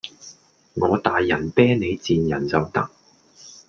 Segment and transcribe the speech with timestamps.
[0.73, 2.89] 我大人睥你賤人就得